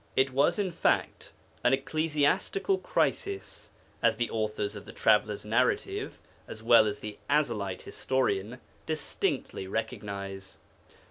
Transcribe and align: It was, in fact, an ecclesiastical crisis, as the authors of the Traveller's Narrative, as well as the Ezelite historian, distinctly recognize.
It 0.15 0.31
was, 0.31 0.57
in 0.57 0.71
fact, 0.71 1.31
an 1.63 1.73
ecclesiastical 1.73 2.79
crisis, 2.79 3.69
as 4.01 4.15
the 4.17 4.31
authors 4.31 4.75
of 4.75 4.85
the 4.85 4.91
Traveller's 4.91 5.45
Narrative, 5.45 6.19
as 6.47 6.63
well 6.63 6.87
as 6.87 7.01
the 7.01 7.19
Ezelite 7.29 7.83
historian, 7.83 8.59
distinctly 8.87 9.67
recognize. 9.67 10.57